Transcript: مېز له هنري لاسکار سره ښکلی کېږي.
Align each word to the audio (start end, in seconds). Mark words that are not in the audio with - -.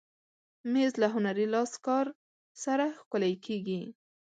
مېز 0.71 0.91
له 1.01 1.07
هنري 1.13 1.45
لاسکار 1.53 2.05
سره 2.63 2.85
ښکلی 2.99 3.33
کېږي. 3.45 3.81